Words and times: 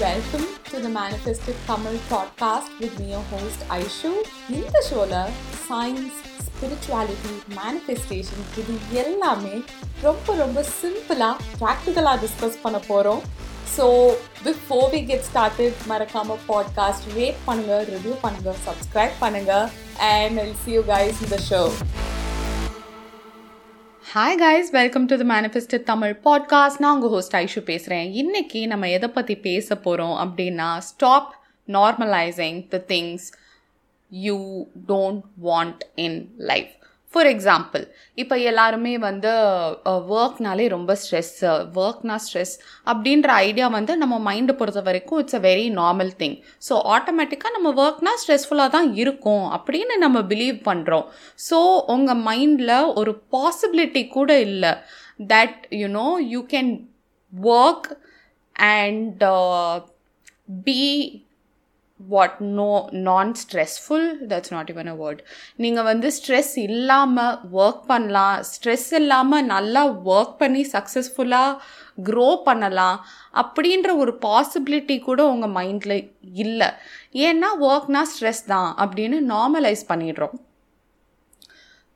Welcome 0.00 0.46
to 0.64 0.78
the 0.78 0.88
Manifested 0.88 1.56
Tamil 1.66 1.96
podcast 2.08 2.68
with 2.80 2.98
me, 2.98 3.10
your 3.10 3.24
host 3.32 3.60
Aishu. 3.68 4.10
இந்த 4.50 4.76
ஷோல 4.86 5.14
science 5.64 6.18
spirituality 6.46 7.32
manifestation 7.56 8.46
இது 8.54 8.74
எல்லாமே 9.02 9.54
ரொம்ப 10.02 10.36
ரொம்ப 10.36 10.64
சிம்பிளாக 10.72 11.36
ப்ராக்டிக்கலாக 11.62 12.16
டிஸ்கஸ் 12.24 12.58
பண்ண 12.64 12.80
போகிறோம் 12.88 13.22
so 13.76 13.86
before 14.46 14.88
we 14.94 15.02
get 15.10 15.26
started 15.30 15.84
மறக்காம 15.92 16.38
பாட்காஸ்ட் 16.48 17.08
ரேட் 17.18 17.40
பண்ணுங்க 17.48 17.76
ரிவ்யூ 17.92 18.16
பண்ணுங்க 18.24 18.54
சப்ஸ்கிரைப் 18.68 19.16
பண்ணுங்க 19.24 19.54
and 20.12 20.40
I'll 20.44 20.58
see 20.64 20.72
you 20.78 20.84
guys 20.94 21.20
இந்த 21.26 21.40
show 21.50 21.62
hi 24.12 24.36
guys 24.36 24.70
welcome 24.70 25.04
to 25.06 25.16
the 25.16 25.24
manifest 25.24 25.74
Tamil 25.82 26.14
podcast 26.24 26.78
நான் 26.78 26.94
உங்கள் 26.94 27.10
ஹோஸ்ட் 27.10 27.36
ஐஷு 27.36 27.60
பேசுகிறேன் 27.60 28.08
இன்றைக்கி 28.12 28.66
நம்ம 28.66 28.88
எதை 28.88 29.08
பற்றி 29.08 29.34
பேச 29.36 29.76
போகிறோம் 29.76 30.16
அப்படின்னா 30.16 30.78
stop 30.78 31.28
normalising 31.68 32.58
the 32.68 32.80
things 32.88 33.26
you 34.12 34.38
don't 34.88 35.22
want 35.42 35.84
in 35.94 36.18
life 36.36 36.74
for 37.14 37.28
example 37.30 37.84
இப்போ 38.18 38.34
எல்லாருமே 38.42 38.92
வந்து 39.00 39.30
ஒர்க்னாலே 40.16 40.66
ரொம்ப 40.68 40.92
ஸ்ட்ரெஸ் 41.00 41.32
ஒர்க்னா 41.80 42.16
ஸ்ட்ரெஸ் 42.16 42.52
அப்படின்ற 42.86 43.28
ஐடியா 43.46 43.66
வந்து 43.68 43.94
நம்ம 43.96 44.18
மைண்டை 44.26 44.54
பொறுத்த 44.56 44.80
வரைக்கும் 44.80 45.20
it's 45.20 45.38
a 45.38 45.42
very 45.46 45.66
normal 45.76 46.12
thing 46.20 46.36
so 46.68 46.76
ஆட்டோமேட்டிக்காக 46.94 47.54
நம்ம 47.56 47.72
ஒர்க்னா 47.80 48.12
ஸ்ட்ரெஸ்ஃபுல்லாக 48.22 48.74
தான் 48.76 48.90
இருக்கும் 48.96 49.46
அப்படின்னு 49.56 49.96
நம்ம 49.98 50.20
பிலீவ் 50.30 50.60
பண்ணுறோம் 50.64 51.06
ஸோ 51.48 51.58
உங்கள் 51.86 52.22
மைண்டில் 52.24 52.76
ஒரு 52.94 53.14
பாசிபிலிட்டி 53.32 54.04
கூட 54.08 54.38
இல்லை 54.40 54.72
that 55.30 55.58
you know 55.76 56.06
you 56.28 56.42
can 56.50 56.70
work 57.54 57.90
and 58.74 59.24
be 60.64 60.80
what 62.12 62.38
no 62.58 62.68
non 63.06 63.32
stressful 63.40 64.06
that's 64.30 64.52
not 64.54 64.70
even 64.72 64.90
a 64.92 64.94
word 65.02 65.20
நீங்கள் 65.56 65.86
வந்து 65.90 66.08
ஸ்ட்ரெஸ் 66.18 66.52
இல்லாமல் 66.66 67.36
ஒர்க் 67.62 67.82
பண்ணலாம். 67.92 68.36
ஸ்ட்ரெஸ் 68.52 68.88
இல்லாமல் 69.00 69.44
நல்லா 69.44 69.82
ஒர்க் 70.14 70.34
பண்ணி 70.42 70.62
சக்ஸஸ்ஃபுல்லாக 70.74 71.58
க்ரோ 72.08 72.28
பண்ணலாம் 72.48 72.98
அப்படின்ற 73.42 73.96
ஒரு 74.02 74.14
பாசிபிலிட்டி 74.26 74.98
கூட 75.08 75.20
உங்கள் 75.32 75.54
மைண்டில் 75.58 75.96
இல்லை. 76.44 76.70
ஏன்னா 77.26 77.50
ஒர்க்னா 77.70 78.02
ஸ்ட்ரெஸ் 78.12 78.44
தான் 78.46 78.70
அப்படின்னு 78.84 79.20
நார்மலைஸ் 79.34 79.84
பண்ணிடுறோம். 79.92 80.36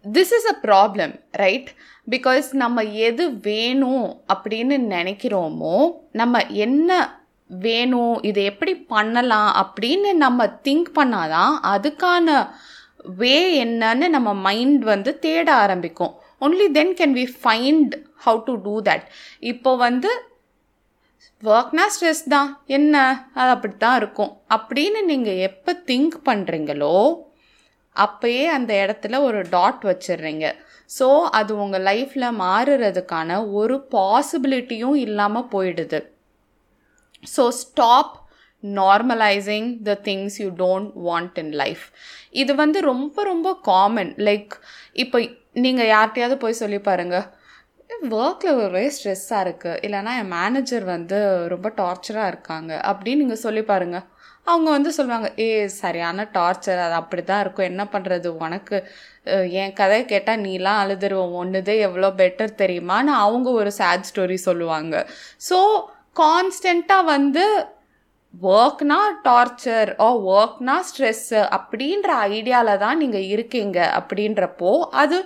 This 0.05 0.33
is 0.39 0.49
a 0.53 0.57
problem 0.67 1.13
right 1.43 1.69
because 2.13 2.49
நம்ம 2.63 2.83
எது 2.83 3.25
வேணும் 3.49 4.09
அப்படின்னு 4.35 4.77
நினைக்கிறோமோ 4.97 5.77
நம்ம 6.21 6.43
என்ன 6.65 6.91
வேணும் 7.65 8.15
இதை 8.29 8.45
எப்படி 8.51 8.75
பண்ணலாம் 8.95 9.51
அப்படின்னு 9.63 10.13
நம்ம 10.25 10.47
திங்க் 10.67 10.91
பண்ணாதான் 10.99 11.55
அதுக்கான 11.73 12.37
வே 13.21 13.65
என்னன்னு 13.65 14.07
நம்ம 14.17 14.31
மைண்ட் 14.47 14.85
வந்து 14.93 15.11
தேட 15.25 15.49
ஆரம்பிக்கும். 15.65 16.15
Only 16.41 16.67
then 16.79 16.95
can 17.01 17.17
we 17.19 17.25
find 17.43 17.95
how 18.27 18.41
to 18.47 18.55
do 18.67 18.75
that 18.89 19.05
இப்போ 19.53 19.73
வந்து 19.77 20.11
ஒர்க்னா 21.43 21.85
ஸ்ட்ரெஸ் 21.95 22.25
தான் 22.35 22.51
என்ன? 22.77 22.95
அது 23.39 23.51
அப்படி 23.55 23.75
தான் 23.85 23.99
இருக்கும். 24.01 24.33
அப்படின்னு 24.57 25.01
நீங்கள் 25.11 25.43
எப்போ 25.49 25.73
திங்க் 25.91 26.17
பண்ணுறீங்களோ 26.29 26.97
அப்போயே 27.97 28.45
அந்த 28.57 28.73
இடத்துல 28.85 29.19
ஒரு 29.27 29.41
டாட் 29.51 29.83
வச்சிடுறீங்க. 29.91 30.47
ஸோ 30.99 31.07
அது 31.39 31.53
உங்கள் 31.65 31.85
லைஃப்பில் 31.91 32.39
மாறுறதுக்கான 32.41 33.37
ஒரு 33.61 33.77
பாசிபிலிட்டியும் 33.95 34.97
இல்லாமல் 35.07 35.51
போயிடுது. 35.55 36.01
So 37.37 37.45
stop 37.63 38.13
normalising 38.63 39.71
the 39.89 39.97
things 40.09 40.37
you 40.43 40.49
don't 40.65 40.91
want 41.09 41.39
in 41.43 41.55
life 41.63 41.85
இது 42.43 42.53
வந்து 42.63 42.79
ரொம்ப 42.91 43.25
ரொம்ப 43.31 43.49
காமன் 43.71 44.13
லைக் 44.29 44.55
இப்போ 45.05 45.19
நீங்கள் 45.65 45.91
யார்கிட்டையாவது 45.95 46.37
போய் 46.45 46.61
சொல்லி 46.63 46.81
பாருங்கள் 46.91 47.27
ஒர்க்கில் 48.21 48.59
ஒரே 48.65 48.85
ஸ்ட்ரெஸ்ஸாக 48.95 49.45
இருக்குது 49.45 49.81
இல்லைனா 49.87 50.13
என் 50.21 50.33
மேனேஜர் 50.39 50.85
வந்து 50.95 51.19
ரொம்ப 51.53 51.69
டார்ச்சராக 51.81 52.31
இருக்காங்க. 52.33 52.73
அப்படின்னு 52.91 53.23
நீங்கள் 53.23 53.45
சொல்லி 53.45 53.63
பாருங்கள் 53.71 54.07
அவங்க 54.47 54.69
வந்து 54.77 54.91
சொல்லுவாங்க 54.97 55.29
ஏ 55.45 55.47
சரியான 55.83 56.25
டார்ச்சர் 56.35 56.81
அது 56.87 56.95
அப்படி 57.01 57.23
தான் 57.25 57.43
இருக்கும். 57.45 57.69
என்ன 57.71 57.83
பண்ணுறது 57.95 58.29
உனக்கு 58.47 58.77
என் 59.61 59.77
கதையை 59.81 60.05
கேட்டால் 60.13 60.43
நீலாம் 60.47 60.81
அழுதுருவோம் 60.83 61.37
ஒன்றுதே 61.43 61.77
எவ்வளோ 61.87 62.11
பெட்டர் 62.23 62.59
தெரியுமான்னு 62.63 63.13
அவங்க 63.25 63.49
ஒரு 63.61 63.71
சேட் 63.81 64.09
ஸ்டோரி 64.11 64.39
சொல்லுவாங்க. 64.49 64.95
ஸோ 65.49 65.59
கான்ஸ்டண்ட்டாக 66.17 67.11
வந்து 67.15 67.45
ஒர்க்னா 68.35 69.01
டார்ச்சர் 69.27 69.91
ஓ 70.07 70.09
ஒர்க்னா 70.37 70.77
ஸ்ட்ரெஸ்ஸு 70.89 71.41
அப்படின்ற 71.57 72.09
ஐடியாவில் 72.37 72.81
தான் 72.85 73.01
நீங்கள் 73.03 73.29
இருக்கீங்க. 73.35 73.79
அப்படின்றப்போ 73.99 74.71
அது 75.03 75.19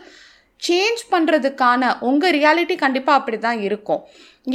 சேஞ்ச் 0.62 1.02
பண்ணுறதுக்கான 1.12 1.90
உங்கள் 2.08 2.34
ரியாலிட்டி 2.36 2.76
கண்டிப்பாக 2.82 3.18
அப்படி 3.20 3.38
தான் 3.38 3.60
இருக்கும். 3.66 4.02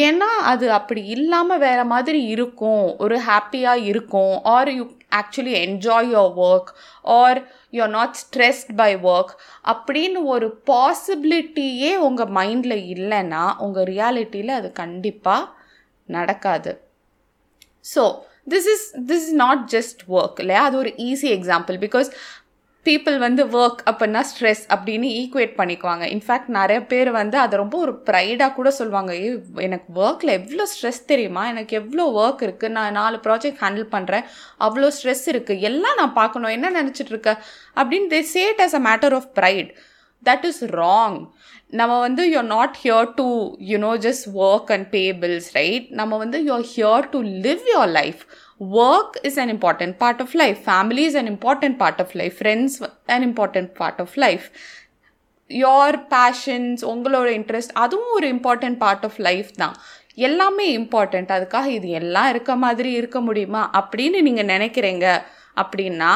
ஏன்னா 0.07 0.29
அது 0.51 0.65
அப்படி 0.77 1.01
இல்லாமல் 1.15 1.61
வேறு 1.65 1.85
மாதிரி 1.93 2.21
இருக்கும். 2.33 2.85
ஒரு 3.03 3.17
ஹாப்பியாக 3.29 3.85
இருக்கும். 3.91 4.33
Are 4.55 4.71
you 4.77 4.85
actually 5.19 5.55
enjoy 5.65 6.11
your 6.15 6.37
work 6.47 6.71
are 7.17 7.39
you 7.75 7.81
are 7.85 7.93
not 7.97 8.19
stressed 8.21 8.71
by 8.81 8.91
work 9.15 9.33
அப்படின்னு 9.73 10.21
ஒரு 10.35 10.47
பாசிபிலிட்டியே 10.71 11.91
உங்கள் 12.07 12.33
மைண்டில் 12.39 12.77
இல்லைன்னா 12.95 13.43
உங்கள் 13.65 13.87
ரியாலிட்டியில் 13.93 14.57
அது 14.59 14.71
கண்டிப்பாக 14.83 15.49
நடக்காது. 16.05 16.73
So 17.95 18.03
this 18.53 18.69
is 18.75 18.87
this 19.09 19.27
is 19.27 19.35
not 19.45 19.65
just 19.75 20.01
work 20.19 20.39
இல்லையா? 20.43 20.63
அது 20.69 20.77
ஒரு 20.83 20.93
ஈஸி 21.09 21.29
எக்ஸாம்பிள் 21.39 21.77
பிகாஸ் 21.83 22.09
பீப்புள் 22.85 23.17
வந்து 23.23 23.41
ஒர்க் 23.59 23.81
அப்படின்னா 23.89 24.21
ஸ்ட்ரெஸ் 24.29 24.63
அப்படின்னு 24.73 25.09
ஈக்குவேட் 25.19 25.53
பண்ணிக்குவாங்க. 25.59 26.05
இன்ஃபேக்ட் 26.15 26.49
நிறைய 26.57 26.79
பேர் 26.91 27.09
வந்து 27.17 27.37
அதை 27.43 27.55
ரொம்ப 27.61 27.77
ஒரு 27.83 27.93
ப்ரைடாக 28.09 28.51
கூட 28.57 28.69
சொல்லுவாங்க. 28.79 29.11
ஏ 29.25 29.29
எனக்கு 29.67 29.87
ஒர்க்கில் 30.03 30.33
எவ்வளோ 30.39 30.65
ஸ்ட்ரெஸ் 30.71 30.99
தெரியுமா? 31.11 31.43
எனக்கு 31.53 31.73
எவ்வளோ 31.81 32.05
ஒர்க் 32.21 32.43
இருக்குது 32.47 32.75
நான் 32.77 32.97
நாலு 32.99 33.19
ப்ராஜெக்ட் 33.27 33.61
ஹேண்டில் 33.63 33.87
பண்ணுறேன் 33.95 34.25
அவ்வளோ 34.67 34.89
ஸ்ட்ரெஸ் 34.97 35.25
இருக்குது 35.33 35.65
எல்லாம் 35.69 35.99
நான் 36.01 36.17
பார்க்கணும். 36.19 36.53
என்ன 36.57 36.71
நினச்சிட்டு 36.79 37.13
இருக்க? 37.15 37.33
அப்படின்னு 37.79 38.09
they 38.15 38.21
said 38.35 38.61
as 38.65 38.77
a 38.79 38.83
matter 38.89 39.15
of 39.19 39.29
pride 39.39 39.71
that 40.25 40.45
is 40.49 40.63
wrong 40.81 41.17
நம்ம 41.79 41.93
வந்து 41.99 42.23
you're 42.33 42.49
not 42.55 42.75
here 42.83 43.09
to 43.19 43.27
you know 43.71 43.91
just 44.05 44.27
work 44.47 44.71
and 44.75 44.87
pay 44.95 45.03
bills 45.21 45.49
right 45.59 45.87
நம்ம 45.99 46.17
வந்து 46.17 46.39
you're 46.47 46.67
here 46.73 47.07
to 47.13 47.21
live 47.45 47.63
your 47.73 47.93
life 47.99 48.21
work 48.85 49.15
is 49.29 49.39
an 49.43 49.51
important 49.55 49.95
part 49.97 50.21
of 50.21 50.35
life 50.41 50.59
family 50.67 51.05
is 51.09 51.17
an 51.21 51.29
important 51.33 51.77
part 51.77 52.01
of 52.01 52.13
life 52.21 52.37
friends 52.41 52.77
an 53.15 53.25
important 53.29 53.71
part 53.81 54.01
of 54.01 54.15
life 54.25 54.45
your 55.49 55.97
passions 56.13 56.83
உங்களோட 56.93 57.29
interest 57.39 57.73
அதுவும் 57.73 58.13
ஒரு 58.13 58.27
important 58.35 58.77
part 58.77 59.03
of 59.03 59.19
life 59.27 59.49
தான். 59.55 59.75
எல்லாமே 60.27 60.65
important 60.77 61.31
அதுக்காக 61.35 61.65
இது 61.65 61.89
எல்லாம் 61.89 62.29
இருக்க 62.29 62.55
மாதிரி 62.55 62.91
இருக்க 62.91 63.19
முடியுமா? 63.21 63.61
அப்படின்னு 63.79 64.21
நீங்கள் 64.21 64.45
நினைக்கிறீங்க 64.45 65.05
அப்படின்னா 65.57 66.11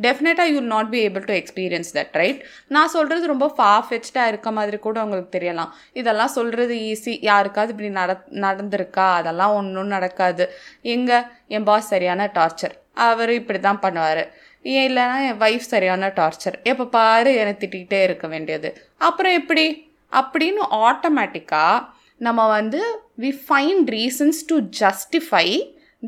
டெஃபினட்டாக 0.00 0.52
you 0.54 0.60
not 0.60 0.90
be 0.90 1.08
able 1.08 1.24
to 1.24 1.34
experience 1.34 1.90
that 1.92 2.12
right 2.12 2.44
நான் 2.66 2.88
சொல்கிறது 2.88 3.26
ரொம்ப 3.26 3.54
ஃபாஃபெச்டாக 3.58 4.26
இருக்க 4.26 4.50
மாதிரி 4.50 4.78
கூட 4.78 5.04
உங்களுக்கு 5.04 5.38
தெரியலாம். 5.38 5.68
இதெல்லாம் 5.92 6.28
சொல்கிறது 6.28 6.74
ஈஸி 6.74 7.18
யாருக்காவது 7.20 7.72
இப்படி 7.72 7.90
நட 7.90 8.24
நடந்திருக்கா? 8.30 9.12
அதெல்லாம் 9.12 9.54
ஒன்றும் 9.54 9.86
நடக்காது. 9.86 10.50
எங்கே? 10.82 11.20
என் 11.48 11.64
பாஸ் 11.64 11.88
சரியான 11.88 12.30
டார்ச்சர் 12.34 12.74
அவர் 12.92 13.30
இப்படி 13.30 13.58
தான் 13.60 13.78
பண்ணுவார். 13.82 14.26
ஏன் 14.62 14.96
இல்லைன்னா 14.96 15.18
என் 15.28 15.40
ஒய்ஃப் 15.40 15.70
சரியான 15.74 16.08
டார்ச்சர் 16.08 16.62
எப்போ 16.62 16.86
பாரு 16.86 17.34
என்னை 17.34 17.56
திட்டிகிட்டே 17.58 18.02
இருக்க 18.02 18.26
வேண்டியது. 18.26 18.86
அப்புறம் 18.98 19.32
எப்படி? 19.32 19.90
அப்படின்னு 20.12 20.62
ஆட்டோமேட்டிக்காக 20.70 21.86
நம்ம 22.16 22.48
வந்து 22.48 22.80
we 23.20 23.38
find 23.48 23.88
reasons 23.96 24.40
to 24.46 24.58
justify 24.80 25.46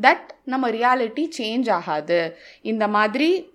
that 0.00 0.28
நம்ம 0.44 0.70
ரியாலிட்டி 0.70 1.24
சேஞ்ச் 1.38 1.70
ஆகாது. 1.70 2.38
இந்த 2.62 2.88
மாதிரி 2.88 3.52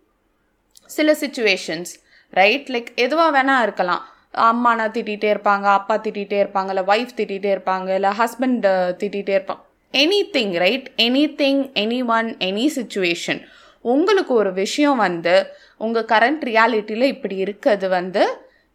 சில 0.96 1.16
சுச்சுவேஷன்ஸ் 1.22 1.92
ரைட் 2.40 2.70
லைக் 2.76 2.90
எதுவாக 3.06 3.32
வேணால் 3.36 3.64
இருக்கலாம். 3.68 4.04
அம்மானா 4.48 4.86
திட்டிகிட்டே 4.96 5.30
இருப்பாங்க 5.34 5.68
அப்பா 5.78 5.96
திட்டிகிட்டே 6.06 6.38
இருப்பாங்க 6.44 6.70
இல்லை 6.74 6.84
ஒய்ஃப் 6.94 7.16
திட்டிகிட்டே 7.20 7.52
இருப்பாங்க 7.56 7.90
இல்லை 8.00 8.12
ஹஸ்பண்ட் 8.20 8.66
திட்டிகிட்டே 9.02 9.34
இருப்பாங்க. 9.38 9.64
Anything 10.36 10.54
right 10.64 10.88
anything 11.42 11.62
anyone 12.18 12.30
any 12.50 12.66
situation 12.78 13.40
உங்களுக்கு 13.92 14.34
ஒரு 14.42 14.52
விஷயம் 14.64 15.00
வந்து 15.06 15.36
உங்கள் 15.86 16.08
கரண்ட் 16.12 16.44
ரியாலிட்டியில் 16.50 17.12
இப்படி 17.14 17.36
இருக்கிறது 17.46 17.88
வந்து 17.98 18.24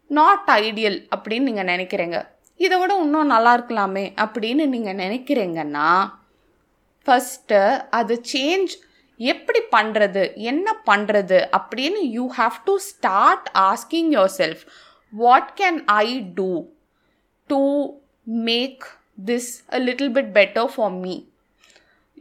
நாட் 0.09 0.49
ஐடியல் 0.61 0.97
அப்படின்னு 1.15 1.47
நீங்கள் 1.49 1.69
நினைக்கிறீங்க. 1.73 2.17
இதை 2.59 2.75
விட 2.79 2.93
இன்னும் 3.03 3.31
நல்லா 3.33 3.51
இருக்கலாமே 3.57 4.03
அப்படின்னு 4.23 4.65
நீங்கள் 4.73 4.99
நினைக்கிறீங்கன்னா 5.03 5.89
ஃபஸ்ட்டு 7.07 7.61
அது 7.99 8.15
சேஞ்ச் 8.33 8.73
எப்படி 9.19 9.61
பண்ணுறது 9.75 10.23
என்ன 10.51 10.67
பண்ணுறது 10.89 11.37
அப்படின்னு 11.59 12.01
you 12.17 12.25
have 12.39 12.57
to 12.65 12.73
start 12.89 13.47
asking 13.69 14.09
yourself 14.39 14.63
what 15.13 15.51
can 15.61 15.79
I 16.01 16.07
do 16.39 16.49
to 17.49 17.61
make 18.49 18.83
this 19.29 19.51
a 19.77 19.81
little 19.87 20.13
bit 20.17 20.31
better 20.39 20.69
for 20.75 20.95
me 21.03 21.15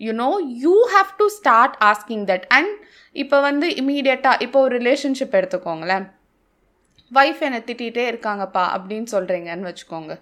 you know 0.01 0.31
you 0.65 0.77
have 0.95 1.11
to 1.21 1.27
start 1.39 1.77
asking 1.91 2.25
that 2.31 2.47
and 2.59 2.73
இப்போ 3.17 3.37
வந்து 3.41 3.67
இமீடியட்டாக 3.81 4.43
இப்போ 4.45 4.59
ஒரு 4.67 4.75
ரிலேஷன்ஷிப் 4.81 5.37
எடுத்துக்கோங்களேன். 5.39 6.07
ஒய்ஃப் 7.13 7.43
என்னை 7.47 7.61
திட்டிகிட்டே 7.69 8.05
இருக்காங்கப்பா 8.13 8.65
அப்படின்னு 8.77 9.09
சொல்கிறீங்கன்னு 9.13 9.69
வச்சுக்கோங்க. 9.71 10.15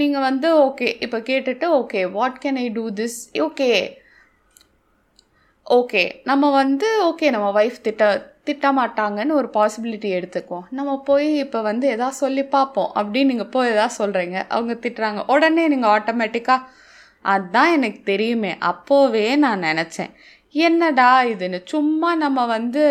நீங்கள் 0.00 0.24
வந்து 0.28 0.48
ஓகே 0.66 0.88
இப்போ 1.04 1.18
கேட்டுட்டு 1.28 1.66
okay 1.80 2.00
what 2.16 2.40
can 2.42 2.58
I 2.64 2.66
do 2.78 2.84
this 3.00 3.18
okay 3.46 3.68
okay 5.74 6.02
நம்ம 6.24 6.50
வந்து 6.50 6.88
ஓகே 7.08 7.30
நம்ம 7.34 7.46
ஒய்ஃப் 7.60 7.78
திட்ட 7.86 8.04
திட்ட 8.48 8.66
மாட்டாங்கன்னு 8.72 9.36
ஒரு 9.38 9.48
பாசிபிலிட்டி 9.54 10.08
எடுத்துக்குவோம். 10.18 10.66
நம்ம 10.70 10.90
போய் 11.08 11.28
இப்போ 11.38 11.60
வந்து 11.68 11.86
எதா 11.94 12.08
சொல்லி 12.08 12.42
பார்ப்போம். 12.44 12.90
அப்படின்னு 12.98 13.30
நீங்கள் 13.32 13.50
போய் 13.54 13.70
எதா 13.72 13.86
சொல்கிறீங்க 13.98 14.36
அவங்க 14.48 14.74
திட்டுறாங்க. 14.84 15.22
உடனே 15.34 15.64
நீங்கள் 15.68 15.92
ஆட்டோமேட்டிக்காக 15.96 16.68
அதுதான் 17.32 17.72
எனக்கு 17.76 18.00
தெரியுமே 18.10 18.52
அப்போவே 18.70 19.24
நான் 19.44 19.64
நினச்சேன். 19.70 20.12
என்னடா 20.66 21.08
இதுன்னு 21.32 21.60
சும்மா 21.72 22.14
நம்ம 22.14 22.46
வந்து 22.46 22.84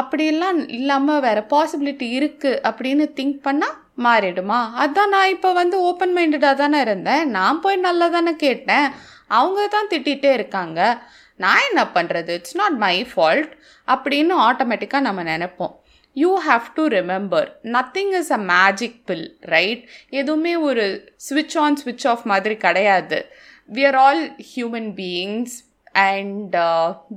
அப்படிலாம் 0.00 0.60
இல்லாமல் 0.78 1.22
வேறு 1.26 1.42
பாசிபிலிட்டி 1.54 2.08
இருக்குது 2.20 2.62
அப்படின்னு 2.68 3.06
திங்க் 3.18 3.38
பண்ணால் 3.48 3.76
மாறிடுமா? 4.06 4.60
அதான் 4.84 5.12
நான் 5.16 5.32
இப்போ 5.34 5.52
வந்து 5.60 5.76
ஓப்பன் 5.90 6.16
மைண்டடாக 6.16 6.60
தானே 6.62 6.80
இருந்தேன். 6.80 7.28
நான் 7.36 7.60
போய் 7.60 7.84
நல்லா 7.86 8.08
தானே 8.08 8.34
கேட்டேன். 8.46 8.88
அவங்க 9.38 9.60
தான் 9.66 9.92
திட்டிகிட்டே 9.92 10.32
இருக்காங்க. 10.32 10.80
நான் 11.44 11.64
என்ன 11.68 11.82
பண்ணுறது 11.96 12.30
இட்ஸ் 12.38 12.56
நாட் 12.60 12.76
மை 12.84 12.96
ஃபால்ட் 13.10 13.50
அப்படின்னு 13.88 14.34
ஆட்டோமேட்டிக்காக 14.48 15.06
நம்ம 15.08 15.22
நினைப்போம். 15.32 15.74
You 16.16 16.30
have 16.46 16.66
to 16.76 16.82
remember 16.96 17.48
nothing 17.76 18.12
is 18.20 18.32
a 18.38 18.40
magic 18.52 18.98
bill 19.08 19.26
right 19.54 19.82
எதுவுமே 20.20 20.54
ஒரு 20.68 20.84
ஸ்விட்ச் 21.28 21.56
ஆன் 21.64 21.78
ஸ்விட்ச் 21.82 22.06
ஆஃப் 22.12 22.24
மாதிரி 22.32 22.56
கிடையாது. 22.66 23.18
We 23.68 23.84
are 23.90 23.98
all 24.06 24.22
human 24.52 24.90
beings 25.00 25.56
and 26.08 26.56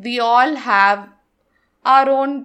we 0.08 0.16
all 0.34 0.56
have 0.70 1.02
our 1.86 2.12
own 2.22 2.36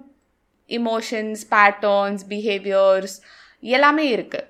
emotions 0.69 1.41
patterns 1.55 2.23
behaviours 2.31 3.15
எல்லாமே 3.63 4.05
இருக்குது 4.15 4.47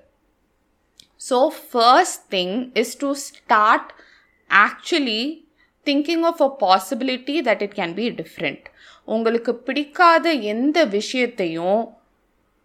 so 1.20 1.38
first 1.70 2.22
thing 2.36 2.56
is 2.82 2.94
to 3.02 3.10
start 3.26 3.90
actually 4.50 5.22
thinking 5.88 6.24
of 6.30 6.42
a 6.48 6.50
possibility 6.64 7.36
that 7.48 7.62
it 7.66 7.76
can 7.80 7.94
be 8.00 8.06
different 8.22 8.64
உங்களுக்கு 9.08 9.52
பிடிக்காத 9.66 10.32
எந்த 10.54 10.78
விஷயத்தையும் 10.96 11.82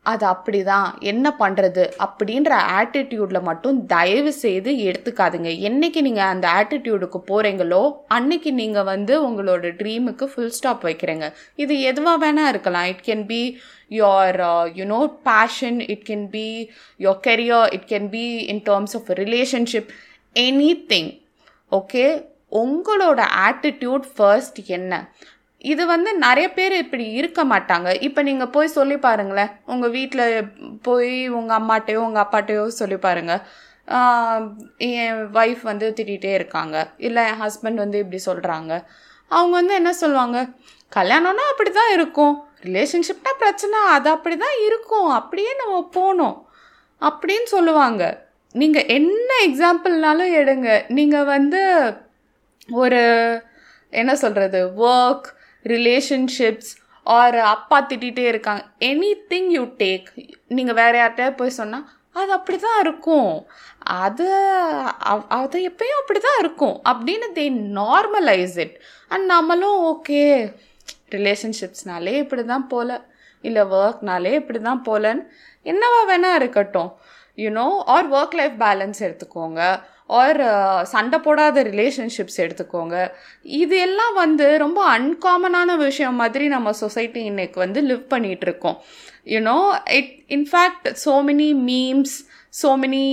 அது 0.06 0.24
அப்படி 0.26 0.60
தான் 0.70 0.88
என்ன 1.12 1.28
பண்ணுறது 1.40 1.84
அப்படின்ற 2.06 2.52
ஆட்டிடியூடில் 2.78 3.46
மட்டும் 3.50 3.78
தயவு 3.92 4.32
செய்து 4.44 4.72
எடுத்துக்காதுங்க. 4.90 5.50
என்னைக்கு 5.68 6.00
நீங்கள் 6.08 6.32
அந்த 6.34 6.46
ஆட்டிடியூடுக்கு 6.60 7.20
போகிறீங்களோ 7.28 7.82
அன்னைக்கு 8.18 8.52
நீங்கள் 8.62 8.88
வந்து 8.94 9.14
உங்களோட 9.28 9.72
ட்ரீமுக்கு 9.82 10.28
ஃபுல் 10.32 10.56
ஸ்டாப் 10.58 10.88
வைக்கிறீங்க. 10.88 11.28
இது 11.64 11.76
எதுவாக 11.92 12.22
வேணால் 12.26 12.52
இருக்கலாம். 12.54 12.90
It 12.94 13.06
can 13.10 13.26
be 13.34 13.42
your 14.00 14.42
you know 14.80 15.02
passion 15.30 15.80
it 15.96 16.06
can 16.10 16.28
be 16.36 16.48
your 17.00 17.22
career 17.30 17.70
it 17.78 17.88
can 17.94 18.10
be 18.18 18.26
in 18.54 18.64
terms 18.72 18.98
of 19.02 19.12
relationship 19.24 19.92
anything 20.94 21.12
okay 21.72 22.06
உங்களோட 22.64 23.22
ஆட்டிடியூட் 23.48 24.06
ஃபர்ஸ்ட் 24.16 24.60
என்ன? 24.78 24.94
இது 25.72 25.84
வந்து 25.94 26.12
நிறைய 26.26 26.48
பேர் 26.58 26.74
இப்படி 26.84 27.06
இருக்க 27.20 27.42
மாட்டாங்க. 27.52 27.90
இப்போ 28.08 28.22
நீங்கள் 28.30 28.54
போய் 28.56 28.76
சொல்லி 28.78 28.98
பாருங்களேன். 29.08 29.52
உங்கள் 29.74 29.94
வீட்டில் 29.98 30.26
போய் 30.88 31.14
உங்கள் 31.40 31.58
அம்மாட்டையோ 31.60 32.02
உங்கள் 32.08 32.24
அப்பாட்டையோ 32.26 32.64
சொல்லி 32.82 32.98
பாருங்கள் 33.08 33.44
என் 34.88 35.22
ஒய்ஃப் 35.42 35.64
வந்து 35.70 35.88
திட்டிகிட்டே 35.98 36.32
இருக்காங்க. 36.40 36.76
இல்லை 37.08 37.22
என் 37.30 37.42
ஹஸ்பண்ட் 37.44 37.84
வந்து 37.84 37.98
இப்படி 38.04 38.20
சொல்கிறாங்க 38.30 38.72
அவங்க 39.32 39.54
வந்து 39.60 39.74
என்ன 39.80 39.92
சொல்லுவாங்க? 40.04 40.40
கல்யாணம்னா 40.98 41.44
அப்படி 41.52 41.72
தான் 41.80 41.94
இருக்கும். 41.98 42.36
ரிலேஷன்ஷிப்னா 42.68 43.32
பிரச்சனை 43.44 43.78
அது 43.96 44.08
அப்படி 44.16 44.36
தான் 44.46 44.58
இருக்கும். 44.68 45.10
அப்படியே 45.20 45.52
நம்ம 45.62 45.76
போகணும் 45.98 46.38
அப்படின்னு 47.02 47.48
சொல்லுவாங்க. 47.56 48.04
நீங்கள் 48.62 48.90
என்ன 48.98 49.30
எக்ஸாம்பிள்னாலும் 49.48 50.34
எடுங்க. 50.40 50.70
நீங்கள் 50.98 51.30
வந்து 51.36 51.62
ஒரு 52.82 53.02
என்ன 54.02 54.12
சொல்கிறது 54.24 54.60
ஒர்க் 54.90 55.28
ரிலேஷன்ஷிப்ஸ் 55.66 56.72
ஆர் 57.06 57.38
அப்பா 57.54 57.78
திட்டிகிட்டே 57.90 58.26
இருக்காங்க. 58.32 58.64
எனி 58.90 59.12
திங் 59.32 59.50
யூ 59.58 59.64
டேக் 59.82 60.08
நீங்கள் 60.58 60.78
வேறு 60.80 60.98
யார்கிட்ட 61.00 61.28
போய் 61.40 61.60
சொன்னால் 61.60 61.88
அது 62.22 62.32
அப்படி 62.38 62.58
தான் 62.66 62.80
இருக்கும். 62.84 63.34
அது 64.04 64.28
அது 65.40 65.58
எப்பயும் 65.70 66.02
அப்படி 66.02 66.20
தான் 66.28 66.40
இருக்கும். 66.44 66.76
அப்படின்னு 66.92 67.28
தே 67.38 67.46
நார்மலைஸ் 67.80 68.58
இட் 68.66 68.76
அண்ட் 69.14 69.26
நம்மளும் 69.34 69.80
ஓகே 69.92 70.24
ரிலேஷன்ஷிப்ஸ்னாலே 71.16 72.14
இப்படி 72.24 72.44
தான் 72.54 72.68
போல 72.74 73.00
இல்லை 73.44 73.64
ஒர்க்னாலே 73.78 74.34
இப்படி 74.42 74.60
தான் 74.70 74.84
போலன்னு 74.90 75.24
என்னவா 75.72 76.02
வேணால் 76.12 76.38
இருக்கட்டும். 76.42 76.92
You know 77.38 77.66
or 77.94 78.08
work 78.18 78.38
life 78.40 78.56
balance 78.66 79.00
எடுத்துக்கோங்க. 79.08 79.62
ஆர் 80.20 80.40
uh, 80.52 80.80
சண்டை 80.92 81.18
போடாத 81.26 81.64
ரிலேஷன்ஷிப்ஸ் 81.70 82.40
எடுத்துக்கோங்க. 82.44 82.96
இது 83.62 83.76
எல்லாம் 83.88 84.16
வந்து 84.24 84.48
ரொம்ப 84.64 84.80
அன்காமனான 84.96 85.76
விஷயம் 85.84 86.20
மாதிரி 86.22 86.48
நம்ம 86.56 86.74
சொசைட்டி 86.82 87.22
இன்னைக்கு 87.32 87.60
வந்து 87.66 87.82
லிவ் 87.90 88.04
பண்ணிகிட்ருக்கோம் 88.14 88.78
you know 89.34 89.58
it 90.00 90.12
in fact 90.38 90.90
so 91.06 91.14
many 91.30 91.50
memes 91.70 92.18
so 92.62 92.72
many 92.84 93.06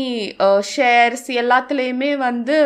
shares 0.72 1.28
எல்லாத்துலேயுமே 1.42 2.10
வந்து 2.26 2.58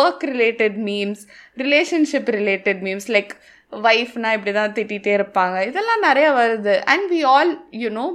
work 0.00 0.24
related 0.32 0.78
memes 0.88 1.22
relationship 1.64 2.30
related 2.40 2.82
memes 2.88 3.08
like 3.16 3.32
ஒய்ஃப்னா 3.72 4.30
இப்படி 4.36 4.52
தான் 4.58 4.74
திட்டிகிட்டே 4.76 5.12
இருப்பாங்க. 5.18 5.56
இதெல்லாம் 5.70 6.04
நிறைய 6.08 6.28
வருது. 6.40 6.74
And 6.92 7.06
we 7.14 7.20
all 7.32 7.52
you know 7.84 8.06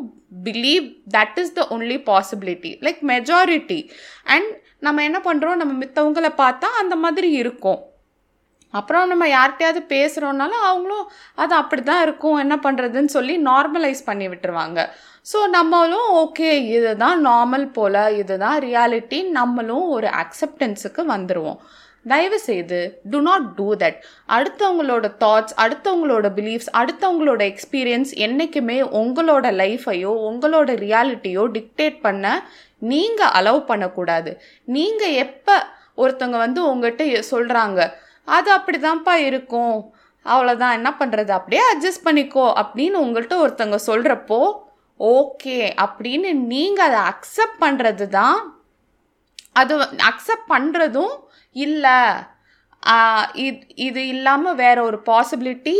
believe 0.47 0.85
that 1.15 1.37
is 1.41 1.53
the 1.59 1.63
only 1.75 1.97
possibility 2.11 2.71
like 2.87 3.01
majority 3.13 3.79
and 4.35 4.49
நம்ம 4.85 5.03
என்ன 5.09 5.19
பண்ணுறோம் 5.27 5.59
நம்ம 5.61 5.73
மித்தவங்களை 5.83 6.31
பார்த்தா 6.43 6.69
அந்த 6.81 6.95
மாதிரி 7.03 7.29
இருக்கும். 7.41 7.81
அப்புறம் 8.73 9.09
நம்ம 9.11 9.25
யார்கிட்டயாவது 9.37 9.81
பேசுகிறோன்னாலும் 9.95 10.63
அவங்களும் 10.69 11.07
அது 11.41 11.53
அப்படி 11.61 11.81
தான் 11.89 12.03
இருக்கும். 12.05 12.37
என்ன 12.43 12.55
பண்ணுறதுன்னு 12.63 13.11
சொல்லி 13.17 13.35
நார்மலைஸ் 13.49 14.01
பண்ணி 14.07 14.27
விட்டுருவாங்க. 14.31 14.79
ஸோ 15.31 15.39
நம்மளும் 15.57 16.07
ஓகே 16.21 16.49
இதுதான் 16.77 17.19
நார்மல் 17.29 17.67
போல் 17.75 18.01
இதுதான் 18.21 18.57
ரியாலிட்டி 18.67 19.19
நம்மளும் 19.37 19.85
ஒரு 19.97 20.07
அக்செப்டன்ஸுக்கு 20.23 21.03
வந்துடுவோம் 21.13 21.59
தயவு 22.05 22.37
செய்து 22.47 22.79
டு 23.11 23.17
நாட் 23.27 23.45
டூ 23.57 23.67
தட் 23.81 23.99
அடுத்தவங்களோட 24.37 25.07
தாட்ஸ் 25.21 25.55
அடுத்தவங்களோட 25.63 26.27
பிலீஃப்ஸ் 26.39 26.71
அடுத்தவங்களோட 26.79 27.41
எக்ஸ்பீரியன்ஸ் 27.51 28.11
என்றைக்குமே 28.25 28.77
உங்களோட 29.01 29.45
லைஃப்பையோ 29.61 30.11
உங்களோட 30.29 30.75
ரியாலிட்டியோ 30.85 31.45
டிக்டேட் 31.57 31.97
பண்ண 32.01 32.25
நீங்கள் 32.91 33.33
அலோவ் 33.37 33.61
பண்ணக்கூடாது. 33.71 34.31
நீங்கள் 34.67 35.17
எப்போ 35.25 35.55
ஒருத்தவங்க 36.01 36.39
வந்து 36.45 36.61
உங்கள்கிட்ட 36.71 37.23
சொல்கிறாங்க 37.33 37.79
அது 38.27 38.49
அப்படி 38.57 38.77
தான்ப்பா 38.85 39.15
இருக்கும். 39.29 39.77
அவ்வளோதான் 40.25 40.77
என்ன 40.79 40.89
பண்ணுறது 40.99 41.31
அப்படியே 41.37 41.63
அட்ஜஸ்ட் 41.71 42.05
பண்ணிக்கோ 42.07 42.45
அப்படின்னு 42.61 42.97
உங்கள்கிட்ட 43.05 43.37
ஒருத்தவங்க 43.43 43.79
சொல்கிறப்போ 43.89 44.41
ஓகே 44.99 45.59
அப்படின்னு 45.85 46.29
நீங்கள் 46.53 46.85
அதை 46.87 46.99
அக்செப்ட் 47.11 47.57
பண்ணுறது 47.63 48.05
தான் 48.19 48.37
அது 49.61 49.73
அக்செப்ட் 50.11 50.47
பண்ணுறதும் 50.53 51.15
இல்லை. 51.55 51.97
இது 53.45 53.59
இது 53.87 54.01
இல்லாமல் 54.13 54.59
வேற 54.63 54.77
ஒரு 54.89 54.97
பாசிபிலிட்டி 55.09 55.77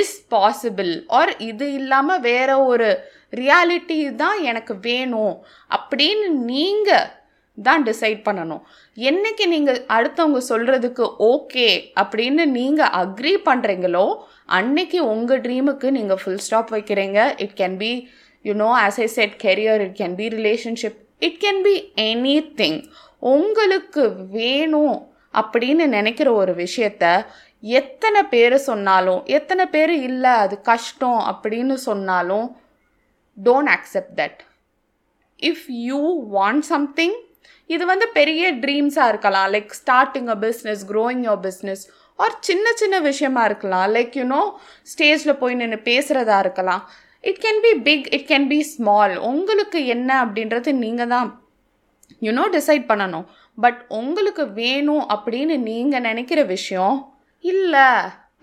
இஸ் 0.00 0.16
பாசிபிள் 0.34 0.90
ஆர் 1.18 1.32
இது 1.50 1.66
இல்லாமல் 1.80 2.24
வேற 2.30 2.50
ஒரு 2.72 2.88
ரியாலிட்டி 3.32 3.96
தான் 4.22 4.38
எனக்கு 4.50 4.74
வேணும் 4.88 5.34
அப்படின்னு 5.76 6.28
நீங்கள் 6.52 7.08
தான் 7.58 7.82
டிசைட் 7.88 8.20
பண்ணணும். 8.26 8.62
என்னைக்கு 8.96 9.44
நீங்கள் 9.54 9.80
அடுத்தவங்க 9.96 10.40
சொல்கிறதுக்கு 10.50 11.04
ஓகே 11.32 11.68
அப்படின்னு 12.02 12.44
நீங்கள் 12.58 12.92
அக்ரி 13.02 13.34
பண்ணுறீங்களோ 13.48 14.06
அன்னைக்கு 14.58 14.98
உங்கள் 15.14 15.42
ட்ரீமுக்கு 15.46 15.90
நீங்கள் 15.98 16.20
ஃபுல் 16.22 16.42
ஸ்டாப் 16.46 16.72
வைக்கிறீங்க. 16.76 17.18
It 17.44 17.56
can 17.60 17.76
be 17.84 17.92
you 18.44 18.54
know 18.64 18.70
as 18.84 19.00
I 19.04 19.08
said 19.18 19.36
career 19.46 19.82
it 19.86 19.96
can 20.00 20.16
be 20.20 20.28
relationship 20.38 20.98
it 21.28 21.38
can 21.44 21.62
be 21.68 21.74
anything 22.60 22.80
உங்களுக்கு 23.34 24.04
வேணும் 24.38 24.98
அப்படின்னு 25.40 25.84
நினைக்கிற 25.96 26.28
ஒரு 26.42 26.52
விஷயத்த 26.64 27.04
எத்தனை 27.78 28.20
பேர் 28.32 28.56
சொன்னாலும் 28.70 29.20
எத்தனை 29.38 29.64
பேர் 29.74 29.92
இல்லை 30.08 30.32
அது 30.44 30.56
கஷ்டம் 30.70 31.20
அப்படின்னு 31.32 31.74
சொன்னாலும் 31.88 32.46
don't 33.36 33.72
accept 33.76 34.14
that 34.20 34.40
if 35.50 35.64
you 35.88 36.00
want 36.36 36.64
something 36.72 37.16
இது 37.74 37.84
வந்து 37.90 38.06
பெரிய 38.18 38.44
ட்ரீம்ஸாக 38.62 39.10
இருக்கலாம். 39.12 39.48
Like 39.54 39.72
starting 39.80 40.30
a 40.34 40.38
business 40.46 40.82
growing 40.92 41.22
your 41.28 41.42
business 41.48 41.82
or 42.18 42.34
சின்ன 42.48 42.72
சின்ன 42.80 42.96
விஷயமா 43.10 43.42
இருக்கலாம். 43.50 43.86
லைக் 43.96 44.16
யூனோ 44.20 44.40
ஸ்டேஜில் 44.92 45.38
போய் 45.42 45.58
நின்று 45.60 45.78
பேசுகிறதா 45.90 46.38
இருக்கலாம். 46.44 46.82
It 47.30 47.40
can 47.44 47.62
be 47.66 47.72
big 47.88 48.08
it 48.16 48.26
can 48.30 48.48
be 48.52 48.58
small 48.72 49.14
உங்களுக்கு 49.30 49.80
என்ன 49.94 50.10
அப்படின்றது 50.24 50.72
நீங்கள் 50.84 51.12
தான் 51.14 51.28
யூனோ 52.26 52.44
டிசைட் 52.56 52.84
பண்ணணும். 52.90 53.26
பட் 53.58 53.80
உங்களுக்கு 54.00 54.44
வேணும் 54.60 55.04
அப்படின்னு 55.14 55.54
நீங்கள் 55.68 56.06
நினைக்கிற 56.08 56.40
விஷயம் 56.54 56.98
இல்லை 57.44 57.88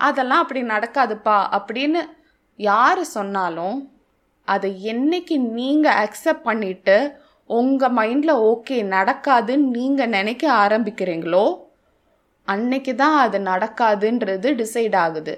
அதெல்லாம் 0.07 0.43
அப்படி 0.43 0.61
நடக்காதுப்பா 0.73 1.37
அப்படின்னு 1.57 2.01
யார் 2.59 3.01
சொன்னாலும் 3.17 3.77
அதை 4.53 4.69
என்னைக்கு 4.91 5.37
நீங்கள் 5.59 5.97
அக்செப்ட் 6.03 6.47
பண்ணிவிட்டு 6.49 6.97
உங்கள் 7.49 7.95
மைண்டில் 7.99 8.35
ஓகே 8.51 8.77
நடக்காதுன்னு 8.95 9.73
நீங்கள் 9.77 10.13
நினைக்க 10.17 10.43
ஆரம்பிக்கிறீங்களோ 10.63 11.45
அன்னைக்கு 12.47 12.93
தான் 12.95 13.17
அது 13.23 13.37
நடக்காதுன்றது 13.51 14.49
டிசைட் 14.61 14.95
ஆகுது. 14.95 15.33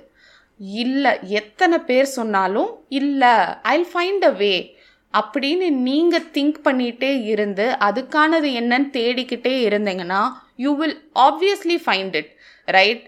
இல்லை 0.81 1.11
எத்தனை 1.39 1.77
பேர் 1.89 2.07
சொன்னாலும் 2.17 2.71
இல்லை 2.99 3.33
ஐ 3.75 3.77
ஃபைண்ட் 3.91 4.25
அ 4.25 4.33
வே 4.41 4.53
அப்படின்னு 5.13 5.67
நீங்கள் 5.87 6.27
திங்க் 6.35 6.59
பண்ணிகிட்டே 6.65 7.11
இருந்து 7.33 7.65
அதுக்கானது 7.87 8.49
என்னன்னு 8.61 8.89
தேடிக்கிட்டே 8.97 9.53
இருந்தீங்கன்னா 9.67 10.21
you 10.63 10.71
will 10.81 10.97
obviously 11.27 11.77
find 11.85 12.17
it 12.21 12.31
right 12.67 13.05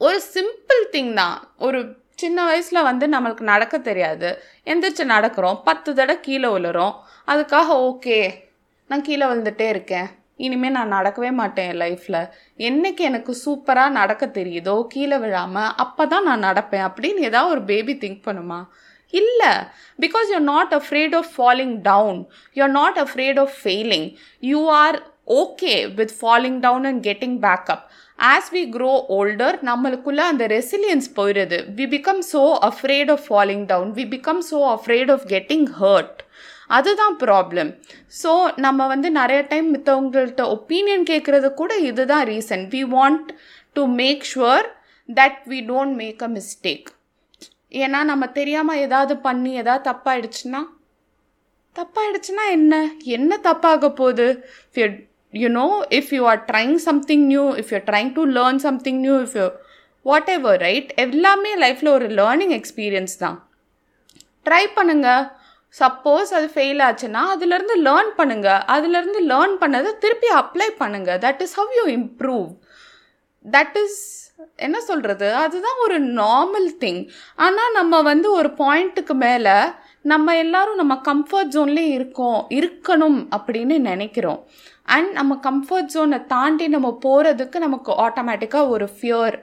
ஒரு 0.00 0.18
சிம்பிள் 0.34 0.82
திங் 0.94 1.12
தான். 1.14 1.36
ஒரு 1.58 1.80
சின்ன 2.14 2.44
வயசில் 2.44 2.82
வந்து 2.82 3.06
நம்மளுக்கு 3.06 3.40
நடக்க 3.40 3.78
தெரியாது. 3.78 4.28
எந்திரிச்சு 4.64 5.04
நடக்கிறோம். 5.14 5.60
பத்து 5.64 5.94
தடவை 5.94 6.22
கீழே 6.22 6.48
விழுறோம். 6.48 6.94
அதுக்காக 7.26 7.70
ஓகே 7.88 8.18
நான் 8.90 9.02
கீழே 9.02 9.26
விழுந்துட்டே 9.26 9.68
இருக்கேன். 9.68 10.08
இனிமேல் 10.36 10.76
நான் 10.76 10.92
நடக்கவே 10.92 11.30
மாட்டேன் 11.32 11.68
என் 11.70 11.80
லைஃப்பில் 11.80 12.20
என்னைக்கு 12.58 13.02
எனக்கு 13.10 13.32
சூப்பராக 13.44 13.96
நடக்க 14.00 14.26
தெரியுதோ 14.26 14.86
கீழே 14.86 15.16
விழாமல் 15.16 15.74
அப்போ 15.76 16.06
தான் 16.06 16.28
நான் 16.30 16.44
நடப்பேன். 16.44 16.86
அப்படின்னு 16.88 17.26
ஏதாவது 17.30 17.50
ஒரு 17.50 17.62
பேபி 17.62 17.94
திங்க் 17.94 18.26
பண்ணுமா? 18.28 18.60
இல்லை. 19.10 19.52
Because 20.00 20.30
you 20.32 20.38
not 20.38 20.72
afraid 20.74 21.14
of 21.16 21.32
falling 21.36 21.74
down 21.82 22.20
you 22.52 22.62
are 22.62 22.70
not 22.70 22.98
afraid 22.98 23.40
of 23.40 23.56
failing 23.64 24.08
you 24.52 24.68
are 24.68 24.98
okay 25.26 25.74
with 25.94 26.14
falling 26.20 26.58
down 26.60 26.84
and 26.84 27.06
getting 27.06 27.36
back up 27.46 27.84
as 28.24 28.50
we 28.54 28.62
grow 28.74 28.90
older 29.16 29.56
நம்மளுக்குள்ள 29.68 30.20
அந்த 30.32 30.44
ரெசிலியன்ஸ் 30.46 31.08
போயிடுது. 31.16 31.58
We 31.78 31.84
become 31.94 32.22
so 32.32 32.42
afraid 32.68 33.10
of 33.14 33.24
falling 33.28 33.64
down 33.72 33.90
we 33.98 34.04
become 34.12 34.42
so 34.50 34.58
afraid 34.74 35.10
of 35.10 35.24
getting 35.32 35.66
hurt 35.80 36.20
அதுதான் 36.68 37.16
problem 37.24 37.70
so 38.20 38.30
நம்ம 38.56 38.86
வந்து 38.86 39.08
நிறைய 39.20 39.40
time 39.50 39.68
மித்தவங்கள்ட்ட 39.74 40.44
opinion 40.56 41.04
கேட்குறது 41.10 41.48
கூட 41.54 41.72
இதுதான் 41.88 42.24
reason 42.30 42.64
we 42.74 42.82
want 42.94 43.30
to 43.76 43.84
make 44.00 44.24
sure 44.32 44.68
that 45.08 45.40
we 45.52 45.58
don't 45.72 45.96
make 46.02 46.22
a 46.22 46.30
mistake 46.36 46.88
ஏன்னா 47.82 48.00
நம்ம 48.12 48.24
தெரியாமல் 48.38 48.82
ஏதாவது 48.86 49.14
பண்ணி 49.26 49.52
ஏதாவது 49.62 49.84
தப்பாயிடுச்சுன்னா 49.90 50.62
தப்பாயிடுச்சுன்னா 51.76 52.44
என்ன? 52.56 52.74
என்ன 53.16 53.38
தப்பாக 53.46 53.88
போகுது? 54.00 54.26
You 55.42 55.48
know 55.60 55.66
if 55.98 56.10
you 56.16 56.22
are 56.32 56.42
trying 56.50 56.76
something 56.88 57.24
new 57.32 57.44
if 57.60 57.72
you 57.74 57.80
trying 57.90 58.12
to 58.18 58.24
learn 58.38 58.60
something 58.66 59.00
new 59.06 59.16
if 59.26 59.36
you 59.40 59.46
whatever 60.36 60.60
right 60.66 60.90
எல்லாமே 61.04 61.52
லைஃப்பில் 61.64 61.94
ஒரு 61.96 62.08
லேர்னிங் 62.20 62.54
எக்ஸ்பீரியன்ஸ் 62.58 63.16
தான். 63.24 63.38
ட்ரை 64.46 64.64
பண்ணுங்கள் 64.78 65.24
சப்போஸ் 65.74 66.32
அது 66.38 66.48
ஃபெயில் 66.54 66.80
ஆச்சுன்னா 66.86 67.22
அதுலேருந்து 67.34 67.76
லேர்ன் 67.86 68.10
பண்ணுங்கள் 68.18 68.60
அதுலேருந்து 68.74 69.20
லேர்ன் 69.30 69.54
பண்ணதை 69.62 69.92
திருப்பி 70.02 70.28
அப்ளை 70.40 70.68
பண்ணுங்கள் 70.82 71.20
that 71.24 71.40
is 71.46 71.56
how 71.60 71.72
you 71.78 71.84
improve 71.98 72.46
that 73.44 73.78
is 73.84 74.00
என்ன 74.56 74.80
சொல்கிறது 74.80 75.34
அதுதான் 75.34 75.80
ஒரு 75.84 75.96
நார்மல் 76.00 76.68
திங் 76.80 77.08
ஆனால் 77.36 77.72
நம்ம 77.72 78.02
வந்து 78.02 78.28
ஒரு 78.32 78.48
பாயிண்ட்டுக்கு 78.48 79.14
மேலே 79.14 79.56
நம்ம 80.02 80.36
எல்லாரும் 80.36 80.74
நம்ம 80.74 80.94
கம்ஃபர்ட் 81.08 81.52
ஜோன்லேயே 81.54 81.92
இருக்கோம் 81.98 82.40
இருக்கணும் 82.50 83.18
அப்படின்னு 83.36 83.78
நினைக்கிறோம். 83.90 84.40
அண்ட் 84.84 85.10
நம்ம 85.12 85.38
கம்ஃபர்ட் 85.42 85.92
ஜோனை 85.94 86.26
தாண்டி 86.26 86.68
நம்ம 86.68 86.98
போகிறதுக்கு 87.04 87.58
நமக்கு 87.58 87.92
ஆட்டோமேட்டிக்காக 87.92 88.68
ஒரு 88.68 88.88
ஃபியர் 88.96 89.36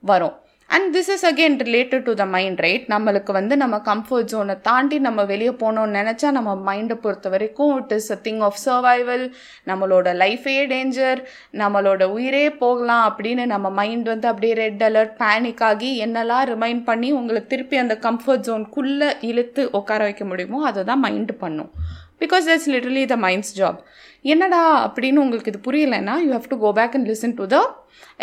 வரும். 0.00 0.36
And 0.70 0.88
this 0.96 1.08
is 1.14 1.24
again 1.26 1.54
related 1.62 2.02
to 2.02 2.12
the 2.14 2.24
mind 2.26 2.58
right 2.58 2.84
நம்மளுக்கு 2.88 3.32
வந்து 3.32 3.56
நம்ம 3.56 3.76
கம்ஃபர்ட் 3.84 4.30
ஜோனை 4.32 4.60
தாண்டி 4.60 4.98
நம்ம 4.98 5.24
வெளியே 5.24 5.50
போகணும்னு 5.50 5.96
நினச்சா 5.98 6.30
நம்ம 6.30 6.50
மைண்டை 6.66 6.94
பொறுத்த 6.94 7.28
வரைக்கும் 7.28 7.72
it 7.78 7.92
is 7.92 8.12
a 8.12 8.18
thing 8.22 8.42
of 8.42 8.58
survival 8.64 9.24
நம்மளோட 9.66 10.12
லைஃபே 10.14 10.56
டேஞ்சர் 10.74 11.20
நம்மளோட 11.52 12.02
உயிரே 12.08 12.50
போகலாம் 12.50 13.04
அப்படின்னு 13.08 13.46
நம்ம 13.46 13.70
மைண்ட் 13.70 14.08
வந்து 14.08 14.28
அப்படியே 14.28 14.54
ரெட் 14.54 14.82
அலர்ட் 14.82 15.14
பேனிக் 15.18 15.62
ஆகி 15.62 15.92
என்னெல்லாம் 16.06 16.44
ரிமைண்ட் 16.44 16.84
பண்ணி 16.84 17.12
உங்களுக்கு 17.12 17.48
திருப்பி 17.48 17.76
அந்த 17.76 17.96
கம்ஃபர்ட் 18.02 18.46
ஜோனுக்குள்ளே 18.48 19.10
இழுத்து 19.20 19.64
உட்கார 19.70 20.02
வைக்க 20.02 20.24
முடியுமோ 20.24 20.60
அதை 20.66 20.84
தான் 20.84 21.04
மைண்டு 21.04 21.36
பண்ணும். 21.38 21.72
Because 22.20 22.46
that's 22.48 22.70
literally 22.74 23.06
the 23.06 23.16
mind's 23.16 23.52
job 23.56 23.80
என்னடா 24.24 24.62
அப்படின்னு 24.86 25.22
உங்களுக்கு 25.24 25.52
இது 25.52 25.60
புரியலைன்னா 25.66 26.14
you 26.26 26.30
have 26.36 26.52
to 26.52 26.58
go 26.64 26.70
back 26.78 26.94
and 26.98 27.08
listen 27.10 27.34
to 27.40 27.44
the 27.54 27.58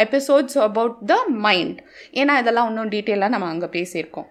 episodes 0.05 0.57
about 0.67 0.95
the 1.11 1.15
mind 1.45 1.77
ஏன்னா 2.21 2.33
இதெல்லாம் 2.41 2.69
இன்னும் 2.71 2.93
டீட்டெயிலாக 2.95 3.33
நம்ம 3.35 3.49
அங்கே 3.53 3.69
பேசியிருக்கோம். 3.77 4.27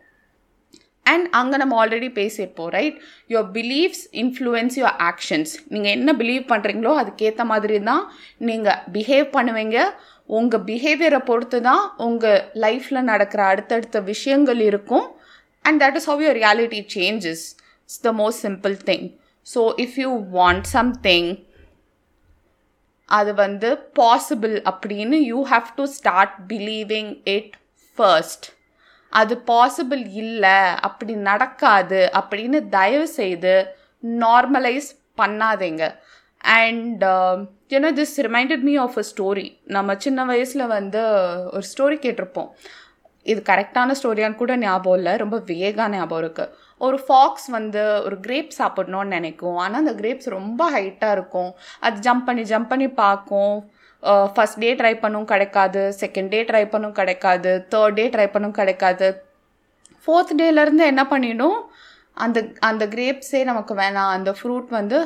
அண்ட் 1.06 1.26
அங்கே 1.38 1.56
நம்ம 1.62 1.74
ஆல்ரெடி 1.80 2.08
பேசியிருப்போம் 2.18 2.70
right 2.76 2.96
your 3.32 3.48
beliefs 3.56 4.04
influence 4.22 4.76
your 4.80 4.96
actions 5.08 5.52
நீங்கள் 5.72 5.94
என்ன 5.96 6.12
பிலீவ் 6.20 6.44
பண்ணுறீங்களோ 6.52 6.92
அதுக்கேற்ற 7.00 7.44
மாதிரி 7.52 7.78
தான் 7.90 8.04
நீங்கள் 8.50 8.78
பிஹேவ் 8.94 9.26
பண்ணுவீங்க. 9.36 9.78
உங்கள் 10.38 10.64
பிஹேவியரை 10.68 11.20
பொறுத்து 11.30 11.58
தான் 11.68 11.82
உங்கள் 12.06 12.40
லைஃப்பில் 12.64 13.08
நடக்கிற 13.10 13.40
அடுத்தடுத்த 13.52 14.00
விஷயங்கள் 14.12 14.62
இருக்கும். 14.70 15.06
And 15.64 15.80
that 15.84 15.98
is 16.00 16.08
how 16.10 16.22
your 16.24 16.38
reality 16.42 16.80
changes 16.96 17.44
it's 17.84 18.00
the 18.06 18.12
most 18.22 18.42
simple 18.46 18.76
thing 18.90 19.06
so 19.46 19.60
if 19.84 19.98
you 20.04 20.10
want 20.38 20.66
something 20.76 21.28
அது 23.08 23.30
வந்து 23.44 23.68
பாசிபிள் 24.00 24.54
அப்படின்னு 24.70 25.16
you 25.30 25.40
have 25.52 25.68
to 25.78 25.84
start 25.96 26.36
believing 26.52 27.12
it 27.36 27.54
first 27.98 28.46
அது 29.12 29.34
பாசிபிள் 29.50 30.04
இல்லை 30.22 30.58
அப்படி 30.86 31.14
நடக்காது 31.30 32.00
அப்படின்னு 32.20 32.58
தயவு 32.76 33.08
செய்து 33.18 33.54
நார்மலைஸ் 34.22 34.88
பண்ணாதீங்க. 35.20 35.84
And 36.60 37.04
you know 37.74 37.90
this 38.00 38.16
reminded 38.26 38.64
me 38.68 38.74
of 38.86 38.98
a 39.02 39.04
story 39.10 39.46
நம்ம 39.76 39.94
சின்ன 40.06 40.24
வயசில் 40.30 40.72
வந்து 40.76 41.02
ஒரு 41.54 41.64
ஸ்டோரி 41.72 41.96
கேட்டிருப்போம். 42.04 42.50
இது 43.32 43.40
கரெக்டான 43.50 43.94
ஸ்டோரியான்னு 44.00 44.40
கூட 44.42 44.54
ஞாபகம் 44.64 44.98
இல்லை. 45.00 45.12
ரொம்ப 45.22 45.36
வேகான 45.52 45.92
ஞாபகம் 45.98 46.22
இருக்குது 46.24 46.52
ஒரு 46.78 47.00
ஃபாக்ஸ் 47.06 47.46
வந்து 47.46 48.02
ஒரு 48.04 48.20
கிரேப் 48.20 48.50
சாப்பிடணும்னு 48.58 49.04
நினைக்கும். 49.04 49.56
ஆனால் 49.56 49.86
அந்த 49.86 49.92
கிரேப்ஸ் 49.92 50.28
ரொம்ப 50.28 50.80
ஹைட்டாக 50.80 51.12
இருக்கும். 51.12 51.54
அது 51.80 52.12
ஜம்ப் 52.12 52.24
பண்ணி 52.24 52.42
ஜம்ப் 52.42 52.68
பண்ணி 52.68 52.88
பார்க்கும். 52.88 53.70
ஃபஸ்ட் 54.02 54.58
டே 54.58 54.74
ட்ரை 54.74 54.98
பண்ணும் 54.98 55.24
கிடைக்காது. 55.24 55.94
செகண்ட் 56.00 56.28
டே 56.28 56.44
ட்ரை 56.44 56.68
பண்ணும் 56.68 56.92
கிடைக்காது. 56.92 57.66
தேர்ட் 57.70 57.96
டே 57.98 58.08
ட்ரை 58.08 58.26
பண்ணும் 58.30 58.50
கிடைக்காது. 58.50 59.08
ஃபோர்த் 60.06 60.34
டேலேருந்து 60.38 60.84
என்ன 60.92 61.06
பண்ணிடும்? 61.06 61.58
அந்த 62.12 62.48
அந்த 62.60 62.86
கிரேப்ஸே 62.86 63.44
நமக்கு 63.44 63.74
வேணாம். 63.74 64.10
அந்த 64.16 64.34
ஃப்ரூட் 64.42 64.68
வந்து 64.68 64.98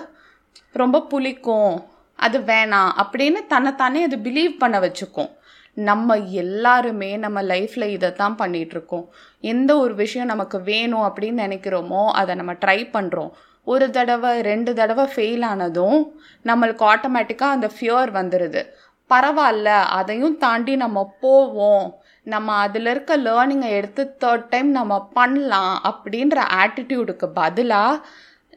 ரொம்ப 0.73 1.07
புளிக்கும். 1.11 1.85
அது 2.17 2.39
வேணாம். 2.39 2.91
அப்படின்னு 3.03 3.47
தன்னைத்தானே 3.47 4.03
அது 4.03 4.17
பிலீவ் 4.17 4.57
பண்ண 4.59 4.81
வச்சுக்கும். 4.81 5.31
நம்ம 5.75 6.17
எல்லாருமே 6.17 7.17
நம்ம 7.17 7.43
லைஃப்பில் 7.43 7.89
இதை 7.89 8.13
தான் 8.13 8.37
பண்ணிகிட்ருக்கோம் 8.39 9.07
எந்த 9.41 9.79
ஒரு 9.79 9.95
விஷயம் 9.95 10.27
நமக்கு 10.27 10.61
வேணும் 10.63 11.03
அப்படின்னு 11.03 11.45
நினைக்கிறோமோ 11.47 12.07
அதை 12.11 12.35
நம்ம 12.35 12.53
ட்ரை 12.53 12.91
பண்ணுறோம் 12.93 13.31
ஒரு 13.67 13.91
தடவை 13.91 14.41
ரெண்டு 14.41 14.75
தடவை 14.75 15.05
ஃபெயில் 15.05 15.45
ஆனதும் 15.45 15.99
நம்மளுக்கு 16.45 16.85
ஆட்டோமேட்டிக்காக 16.85 17.57
அந்த 17.57 17.71
ஃபியர் 17.79 18.11
வந்துடுது 18.11 18.63
பரவாயில்ல 19.11 19.69
அதையும் 19.69 20.39
தாண்டி 20.39 20.77
நம்ம 20.77 21.15
போவோம். 21.21 21.99
நம்ம 22.23 22.55
அதில் 22.55 22.87
இருக்க 22.87 23.17
லேர்னிங்கை 23.17 23.71
எடுத்து 23.71 24.17
தேர்ட் 24.25 24.49
டைம் 24.49 24.71
நம்ம 24.71 25.09
பண்ணலாம் 25.13 25.81
அப்படின்ற 25.85 26.43
ஆட்டிடியூடுக்கு 26.65 27.27
பதிலாக 27.35 28.03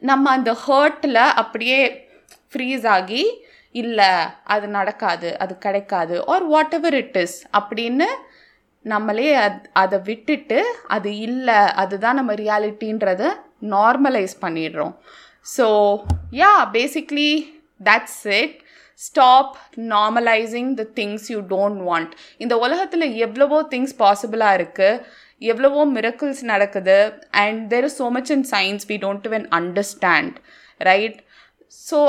நம்ம 0.00 0.30
அந்த 0.30 0.56
ஹர்ட்டில் 0.66 1.22
அப்படியே 1.34 2.08
ஃப்ரீஸ் 2.52 2.86
ஆகி 2.86 3.22
இல்லை 3.74 4.10
அது 4.54 4.66
நடக்காது 4.68 5.28
அது 5.38 5.54
கிடைக்காது 5.58 6.16
or 6.34 6.46
what 6.46 6.74
ever 6.74 6.96
it 7.02 7.18
is 7.24 7.36
அப்படின்னு 7.58 8.08
நம்மளே 8.84 9.28
அத் 9.46 9.66
அதை 9.72 9.98
விட்டுட்டு 10.08 10.58
அது 10.88 11.10
இல்லை 11.18 11.60
அதுதான் 11.82 12.18
நம்ம 12.20 12.32
ரியாலிட்டின்றத 12.34 13.22
நார்மலைஸ் 13.74 14.34
பண்ணிடுறோம். 14.44 14.94
So 15.46 15.66
yeah 16.40 16.52
basically 16.76 17.30
that's 17.80 18.22
it 18.40 18.56
stop 19.00 19.54
normalising 19.92 20.72
the 20.80 20.84
things 20.98 21.28
you 21.32 21.38
don't 21.52 21.80
want 21.88 22.12
இந்த 22.38 22.54
உலகத்தில் 22.58 23.06
எவ்வளவோ 23.26 23.58
திங்ஸ் 23.72 23.94
பாசிபிளாக 24.02 24.58
இருக்குது 24.58 25.00
எவ்வளவோ 25.42 25.82
மிரக்கிள்ஸ் 25.94 26.42
நடக்குது 26.44 26.98
and 27.44 27.62
there 27.72 27.86
is 27.88 27.98
so 28.02 28.08
much 28.10 28.30
in 28.30 28.46
science 28.52 28.84
we 28.90 28.98
don't 29.04 29.26
even 29.26 29.46
understand 29.58 30.36
right 30.80 31.18
so 31.82 32.00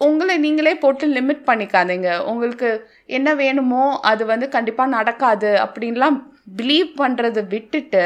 உங்களை 0.00 0.34
நீங்களே 0.38 0.74
போட்டு 0.82 1.06
லிமிட் 1.16 1.46
பண்ணிக்காதீங்க. 1.46 2.10
உங்களுக்கு 2.24 2.68
என்ன 3.16 3.28
வேணுமோ 3.34 3.84
அது 4.10 4.22
வந்து 4.26 4.46
கண்டிப்பாக 4.48 4.94
நடக்காது 4.96 5.50
அப்படின்லாம் 5.64 6.16
பிலீவ் 6.60 6.90
பண்ணுறதை 7.02 7.42
விட்டுட்டு 7.54 8.04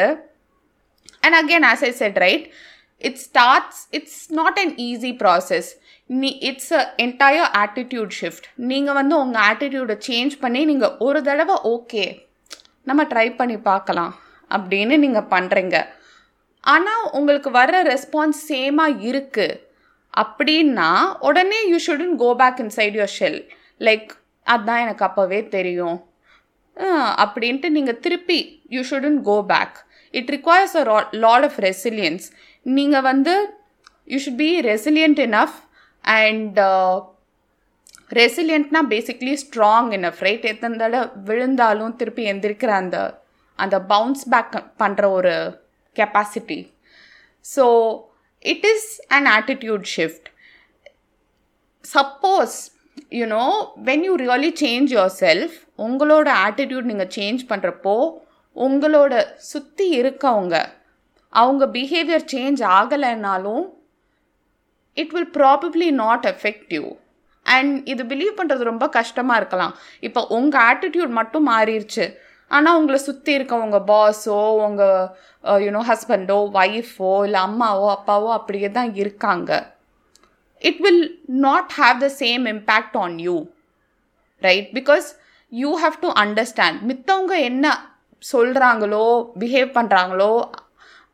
and 1.22 1.36
again 1.40 1.66
as 1.70 1.84
I 1.84 1.92
said 2.00 2.18
right 2.24 2.46
it 3.04 3.20
starts 3.24 3.80
it's 3.90 4.20
not 4.32 4.58
an 4.62 4.74
easy 4.88 5.12
process 5.22 5.68
நீ 6.10 6.30
it's 6.48 6.72
a 6.72 6.82
entire 7.04 7.50
attitude 7.60 8.12
shift 8.18 8.46
நீங்கள் 8.70 8.98
வந்து 9.00 9.14
உங்கள் 9.16 9.44
ஆட்டிடியூடை 9.44 9.96
சேஞ்ச் 10.08 10.34
பண்ணி 10.40 10.62
நீங்கள் 10.64 10.96
ஒரு 11.00 11.20
தடவை 11.22 11.56
ஓகே 11.72 12.04
நம்ம 12.86 13.02
ட்ரை 13.12 13.28
பண்ணி 13.36 13.56
பார்க்கலாம் 13.68 14.12
அப்படின்னு 14.50 14.96
நீங்கள் 14.96 15.30
பண்ணுறீங்க 15.30 15.76
ஆனால் 16.64 17.04
உங்களுக்கு 17.12 17.50
வர்ற 17.50 17.78
ரெஸ்பான்ஸ் 17.88 18.40
சேமாக 18.48 19.00
இருக்குது 19.02 19.56
அப்படின்னா 20.22 20.88
உடனே 21.28 21.60
you 21.70 21.78
shouldn't 21.86 22.14
go 22.16 22.28
back 22.42 22.60
inside 22.64 22.96
your 22.98 23.14
shell 23.18 23.40
like 23.80 24.10
அதுதான் 24.46 24.82
எனக்கு 24.84 25.04
அப்போவே 25.08 25.40
தெரியும். 25.48 25.96
அப்படின்ட்டு 27.24 27.68
நீங்கள் 27.76 28.00
திருப்பி 28.04 28.38
you 28.68 28.80
shouldn't 28.90 29.18
go 29.28 29.36
back 29.52 29.76
it 30.14 30.30
requires 30.36 30.76
a 30.80 30.84
lot 31.24 31.46
of 31.48 31.58
resilience 31.66 32.26
நீங்கள் 32.66 33.06
வந்து 33.10 33.34
you 34.08 34.18
should 34.24 34.40
be 34.44 34.52
resilient 34.70 35.20
enough 35.26 35.58
and 36.04 36.58
ரெசிலியன்ட்னா 38.12 38.80
basically 38.88 39.34
strong 39.42 39.90
enough 39.98 40.20
right 40.26 40.44
எத்தனை 40.44 40.74
தடவை 40.78 41.04
விழுந்தாலும் 41.28 41.94
திருப்பி 41.96 42.24
எந்திருக்கிற 42.32 42.72
அந்த 42.82 42.98
அந்த 43.58 43.76
பவுன்ஸ் 43.92 44.24
பேக் 44.28 44.56
பண்ணுற 44.82 45.04
ஒரு 45.10 45.32
capacity 45.96 46.58
so 47.44 47.64
it 48.44 48.66
is 48.72 48.88
an 49.16 49.28
attitude 49.36 49.84
shift 49.96 50.28
suppose 51.84 52.56
you know 53.20 53.44
when 53.88 54.04
you 54.08 54.14
really 54.24 54.50
change 54.62 54.92
yourself 55.22 55.56
உங்களோட 55.86 56.28
ஆட்டிடியூட் 56.46 56.90
நீங்கள் 56.90 57.12
சேஞ்ச் 57.16 57.42
பண்ணுறப்போ 57.50 57.94
உங்களோட 58.56 59.14
சுற்றி 59.50 59.86
இருக்கவங்க 60.00 60.56
அவங்க 61.32 61.64
behaviour 61.76 62.26
change 62.34 62.60
ஆகலைன்னாலும் 62.78 63.64
it 64.96 65.14
will 65.14 65.32
probably 65.38 65.88
not 66.02 66.26
affect 66.32 66.74
you 66.76 66.84
and 67.46 67.72
இது 67.92 68.02
பிலீவ் 68.12 68.38
பண்ணுறது 68.38 68.62
ரொம்ப 68.70 68.86
கஷ்டமாக 68.98 69.40
இருக்கலாம். 69.40 69.74
இப்போ 70.06 70.20
உங்கள் 70.36 70.62
ஆட்டிடியூட் 70.70 71.12
மட்டும் 71.20 71.48
மாறிடுச்சு 71.48 72.04
ஆனால் 72.48 72.76
உங்களை 72.76 72.98
சுற்றி 72.98 73.32
இருக்க 73.32 73.56
உங்கள் 73.56 73.86
பாஸோ 73.86 74.56
உங்கள் 74.66 75.62
யூனோ 75.62 75.82
ஹஸ்பண்டோ 75.88 76.50
ஒய்ஃபோ 76.52 77.24
இல்லை 77.24 77.40
அம்மாவோ 77.40 77.96
அப்பாவோ 77.96 78.32
அப்படியே 78.32 78.70
தான் 78.70 78.94
இருக்காங்க. 78.94 79.72
It 80.62 80.80
will 80.80 81.18
not 81.26 81.70
have 81.70 81.98
the 81.98 82.10
same 82.18 82.46
impact 82.48 82.96
on 82.96 83.18
you 83.18 83.46
right 84.42 84.68
because 84.72 85.06
you 85.52 85.78
have 85.80 85.96
to 86.00 86.08
understand 86.08 86.80
மித்தவங்க 86.82 87.40
என்ன 87.40 87.66
சொல்கிறாங்களோ 88.32 89.32
பிஹேவ் 89.38 89.70
பண்ணுறாங்களோ 89.72 90.50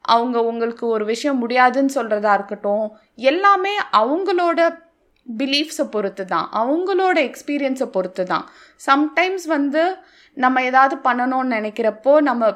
அவங்க 0.03 0.43
உங்களுக்கு 0.43 0.87
ஒரு 0.87 1.05
விஷயம் 1.05 1.39
முடியாதுன்னு 1.39 1.91
சொல்கிறதா 1.95 2.35
இருக்கட்டும் 2.35 2.97
எல்லாமே 3.15 3.77
அவங்களோட 3.93 4.90
பிலீஃப்ஸை 5.27 5.85
பொறுத்து 5.85 6.25
தான் 6.25 6.47
அவங்களோட 6.53 7.17
எக்ஸ்பீரியன்ஸை 7.29 7.87
பொறுத்து 7.87 8.25
தான் 8.25 8.45
சம்டைம்ஸ் 8.87 9.47
வந்து 9.47 9.83
நம்ம 10.37 10.63
ஏதாவது 10.63 10.97
பண்ணணும்னு 10.97 11.57
நினைக்கிறப்போ 11.57 12.21
நம்ம 12.21 12.51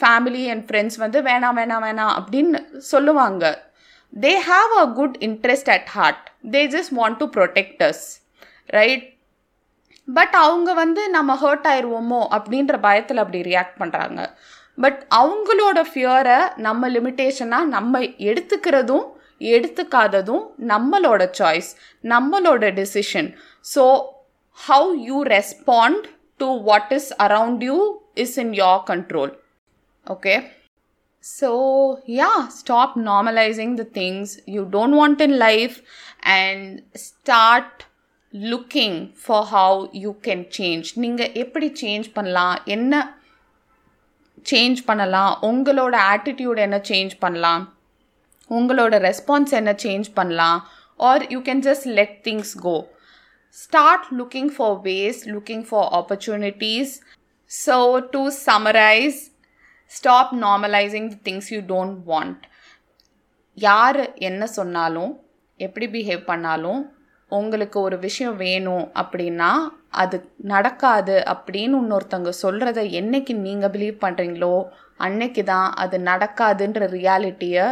ஃபேமிலி 0.00 0.50
அண்ட் 0.50 0.64
ஃப்ரெண்ட்ஸ் 0.66 0.96
வந்து 0.96 1.22
வேணாம் 1.22 1.56
வேணாம் 1.56 1.84
வேணாம் 1.84 2.12
அப்படின்னு 2.18 2.60
சொல்லுவாங்க. 2.78 3.44
They 4.16 4.32
have 4.50 4.72
a 4.78 4.86
good 4.92 5.16
interest 5.20 5.70
at 5.70 5.88
heart 5.88 6.24
they 6.50 6.66
just 6.66 6.94
want 6.94 7.18
to 7.18 7.26
protect us 7.36 8.04
right 8.66 9.04
but 10.08 10.34
அவங்க 10.34 10.72
வந்து 10.74 11.08
நம்ம 11.08 11.34
ஹர்ட் 11.36 11.66
ஆயிடுவோமோ 11.66 12.20
அப்படின்ற 12.36 12.80
பயத்தில் 12.80 13.18
அப்படி 13.18 13.40
ரியாக்ட் 13.42 13.80
பண்ணுறாங்க 13.80 14.20
பட் 14.78 15.00
அவங்களோட 15.14 15.78
ஃபியரை 15.92 16.38
நம்ம 16.56 16.88
லிமிட்டேஷனாக 16.88 17.64
நம்ம 17.66 17.98
எடுத்துக்கிறதும் 18.00 19.06
எடுத்துக்காததும் 19.40 20.44
நம்மளோட 20.72 21.24
சாய்ஸ் 21.40 21.70
நம்மளோட 22.04 22.72
decision 22.80 23.28
so 23.74 23.84
how 24.58 24.88
you 25.08 25.18
respond 25.36 26.06
to 26.40 26.48
what 26.70 26.92
is 26.98 27.10
around 27.26 27.64
you 27.70 27.78
is 28.24 28.36
in 28.44 28.54
your 28.62 28.82
control 28.92 29.32
okay 30.06 30.34
so 31.24 31.50
yeah 32.20 32.32
stop 32.58 32.96
normalising 33.10 33.76
the 33.82 33.86
things 34.00 34.32
you 34.54 34.62
don't 34.76 34.98
want 35.00 35.22
in 35.26 35.38
life 35.46 35.76
and 36.38 36.66
start 37.06 37.80
looking 38.34 38.98
for 39.22 39.46
how 39.52 39.78
you 40.02 40.10
can 40.26 40.44
change 40.58 40.88
நீங்கள் 41.04 41.32
எப்படி 41.42 41.68
change 41.82 42.08
பண்ணலாம்? 42.14 42.56
என்ன 42.64 42.94
change 44.46 44.80
பண்ணலாம்? 44.86 45.32
உங்களோட 45.48 45.94
attitude 46.12 46.60
என்ன 46.66 46.78
change 46.90 47.14
பண்ணலாம்? 47.18 47.64
உங்களோட 48.50 48.94
response 49.06 49.54
என்ன 49.54 49.72
சேஞ்ச் 49.84 50.08
பண்ணலாம் 50.14 50.60
or 51.00 51.24
you 51.30 51.40
can 51.48 51.62
just 51.66 51.86
let 51.92 52.16
things 52.24 52.54
go 52.60 52.76
start 53.56 54.06
looking 54.18 54.52
for 54.56 54.76
ways 54.82 55.20
looking 55.30 55.64
for 55.68 55.88
opportunities 55.98 56.92
so 57.50 57.76
to 58.10 58.22
summarise 58.40 59.20
stop 59.92 60.32
normalising 60.42 61.08
the 61.08 61.20
things 61.24 61.50
you 61.52 61.60
don't 61.68 61.98
want 62.06 62.42
யார் 63.58 64.00
என்ன 64.22 64.42
சொன்னாலும் 64.52 65.12
எப்படி 65.60 65.86
பிஹேவ் 65.88 66.22
பண்ணாலும் 66.24 66.80
உங்களுக்கு 67.32 67.78
ஒரு 67.80 67.96
விஷயம் 67.98 68.36
வேணும் 68.38 68.84
அப்படின்னா 69.00 69.50
அது 69.96 70.16
நடக்காது 70.46 71.16
அப்படின்னு 71.32 71.78
இன்னொருத்தவங்க 71.80 72.32
சொல்கிறத 72.42 72.80
என்னைக்கு 73.00 73.32
நீங்கள் 73.40 73.72
பிலீவ் 73.74 73.96
பண்ணுறீங்களோ 74.02 74.54
அன்னைக்கு 75.00 75.42
தான் 75.44 75.68
அது 75.76 75.96
நடக்காதுன்ற 76.02 76.86
ரியாலிட்டியை 76.92 77.66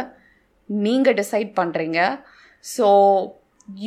நீங்கள் 0.85 1.19
டிசைட் 1.21 1.51
பண்ணுறீங்க 1.59 1.99
so 2.75 2.87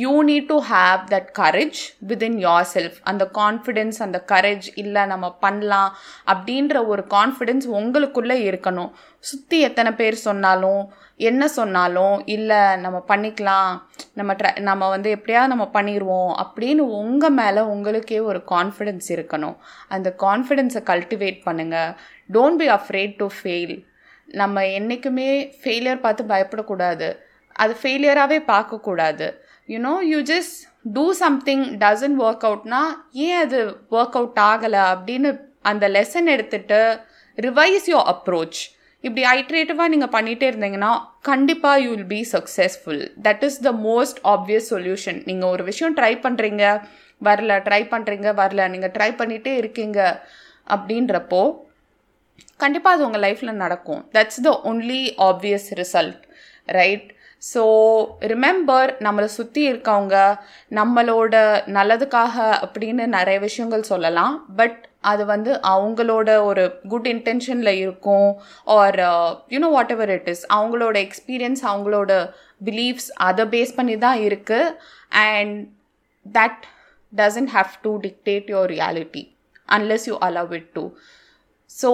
you 0.01 0.11
need 0.27 0.45
to 0.51 0.57
have 0.69 0.99
that 1.13 1.29
courage 1.39 1.79
within 2.09 2.37
yourself 2.73 2.97
அந்த 3.09 3.23
கான்ஃபிடென்ஸ் 3.39 3.97
அந்த 4.05 4.17
கரேஜ் 4.31 4.67
இல்லை 4.81 5.01
நம்ம 5.11 5.25
பண்ணலாம். 5.45 5.89
அப்படின்ற 6.33 6.75
ஒரு 6.91 7.03
கான்ஃபிடென்ஸ் 7.15 7.65
உங்களுக்குள்ளே 7.79 8.37
இருக்கணும். 8.49 8.91
சுற்றி 9.29 9.57
எத்தனை 9.67 9.91
பேர் 9.99 10.17
சொன்னாலும் 10.27 10.81
என்ன 11.29 11.47
சொன்னாலும் 11.57 12.15
இல்லை 12.35 12.61
நம்ம 12.85 12.97
பண்ணிக்கலாம். 13.11 13.71
நம்ம 14.19 14.31
ட்ர 14.39 14.47
நம்ம 14.69 14.89
வந்து 14.95 15.09
எப்படியாவது 15.17 15.53
நம்ம 15.53 15.67
பண்ணிடுவோம் 15.77 16.31
அப்படின்னு 16.43 16.85
உங்கள் 17.01 17.37
மேலே 17.41 17.63
உங்களுக்கே 17.73 18.19
ஒரு 18.29 18.41
கான்ஃபிடென்ஸ் 18.53 19.09
இருக்கணும். 19.15 19.57
அந்த 19.95 20.09
கான்ஃபிடென்ஸை 20.25 20.83
கல்டிவேட் 20.91 21.39
பண்ணுங்கள் 21.47 21.91
don't 22.37 22.61
be 22.63 22.69
afraid 22.77 23.15
to 23.23 23.27
fail 23.39 23.75
நம்ம 24.29 24.65
என்றைக்குமே 24.77 25.29
ஃபெயிலியர் 25.61 26.03
பார்த்து 26.05 26.23
பயப்படக்கூடாது. 26.33 27.09
அது 27.55 27.73
ஃபெயிலியராகவே 27.81 28.39
பார்க்கக்கூடாது. 28.51 29.27
You know 29.69 29.95
you 30.11 30.19
just 30.31 30.55
do 30.95 31.05
something 31.23 31.65
doesn't 31.83 32.21
work 32.25 32.45
அவுட்னா 32.49 32.81
ஏன் 33.25 33.39
அது 33.43 33.59
ஒர்க் 33.97 34.17
அவுட் 34.19 34.39
ஆகலை 34.51 34.81
அப்படின்னு 34.93 35.29
அந்த 35.71 35.85
லெசன் 35.97 36.31
எடுத்துகிட்டு 36.35 36.79
ரிவைஸ் 37.37 37.85
யோர் 37.91 38.09
அப்ரோச் 38.13 38.59
இப்படி 39.03 39.23
ஐட்ரேட்டிவாக 39.29 39.91
நீங்கள் 39.93 40.13
பண்ணிகிட்டே 40.15 40.47
இருந்தீங்கன்னா 40.49 40.91
கண்டிப்பாக 41.21 41.81
you 41.83 41.89
will 41.93 42.11
be 42.13 42.21
successful 42.33 43.01
that 43.25 43.43
is 43.47 43.57
the 43.67 43.71
most 43.87 44.19
obvious 44.33 44.67
solution 44.73 45.19
நீங்கள் 45.25 45.51
ஒரு 45.55 45.63
விஷயம் 45.63 45.95
ட்ரை 45.99 46.13
பண்ணுறீங்க 46.25 46.65
வரல 47.21 47.55
ட்ரை 47.67 47.81
பண்ணுறீங்க 47.93 48.29
வரல 48.41 48.61
நீங்கள் 48.73 48.93
ட்ரை 48.95 49.09
பண்ணிகிட்டே 49.19 49.53
இருக்கீங்க 49.61 49.99
அப்படின்றப்போ 50.67 51.41
கண்டிப்பாக 52.61 52.95
அது 52.95 53.05
உங்கள் 53.07 53.23
லைஃப்பில் 53.25 53.61
நடக்கும். 53.63 54.01
That's 54.15 54.41
the 54.47 54.51
only 54.71 55.01
obvious 55.29 55.67
result 55.81 56.23
right 56.77 57.09
so 57.43 57.61
remember 58.31 58.89
நம்மளை 59.05 59.29
சுற்றி 59.37 59.61
இருக்கவங்க 59.71 60.17
நம்மளோட 60.77 61.35
நல்லதுக்காக 61.77 62.35
அப்படின்னு 62.65 63.05
நிறைய 63.15 63.37
விஷயங்கள் 63.47 63.89
சொல்லலாம். 63.91 64.35
பட் 64.59 64.79
அது 65.11 65.23
வந்து 65.31 65.51
அவங்களோட 65.71 66.29
ஒரு 66.49 66.63
குட் 66.91 67.09
இன்டென்ஷனில் 67.13 67.79
இருக்கும். 67.83 68.29
Or 68.75 68.99
you know 69.53 69.69
whatever 69.95 70.13
it 70.17 70.29
is 70.33 70.45
அவங்களோட 70.57 70.95
எக்ஸ்பீரியன்ஸ் 71.07 71.63
அவங்களோட 71.71 72.11
பிலீஃப்ஸ் 72.69 73.09
அதை 73.27 73.45
பேஸ் 73.55 73.75
பண்ணி 73.79 73.97
தான் 74.05 74.21
இருக்குது 74.27 74.71
and 75.25 75.57
that 76.25 76.63
doesn't 77.13 77.53
have 77.57 77.73
to 77.87 77.91
dictate 78.07 78.47
your 78.53 78.71
reality 78.75 79.23
unless 79.77 80.07
you 80.11 80.15
allow 80.29 80.53
it 80.59 80.71
to 80.77 80.85
so 81.81 81.91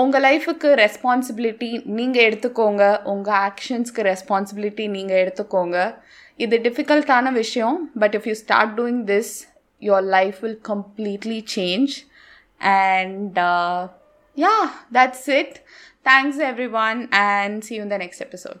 உங்கள் 0.00 0.24
லைஃபுக்கு 0.28 0.70
ரெஸ்பான்சிபிலிட்டி 0.84 1.70
நீங்கள் 1.98 2.26
எடுத்துக்கோங்க. 2.30 2.84
உங்கள் 3.12 3.38
ஆக்ஷன்ஸ்க்கு 3.48 4.08
ரெஸ்பான்சிபிலிட்டி 4.12 4.86
நீங்கள் 4.96 5.20
எடுத்துக்கோங்க. 5.24 5.78
இது 6.44 6.58
டிஃபிகல்ட்டான 6.66 7.32
விஷயம். 7.42 7.78
But 8.02 8.14
if 8.20 8.28
you 8.32 8.36
start 8.44 8.76
doing 8.80 9.04
this 9.12 9.32
your 9.88 10.00
life 10.02 10.38
will 10.42 10.56
completely 10.70 11.38
change. 11.52 11.92
And 12.60 13.38
uh, 13.38 13.88
yeah 14.42 14.64
that's 14.96 15.22
it. 15.40 15.52
Thanks 16.08 16.38
everyone. 16.38 16.98
And 17.12 17.64
see 17.64 17.76
you 17.76 17.84
in 17.86 17.88
the 17.94 18.00
next 18.02 18.20
episode. 18.20 18.60